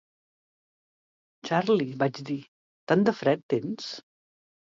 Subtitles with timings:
[1.49, 2.39] "Charley", vaig dir,
[2.93, 3.93] "tan de fred tens?"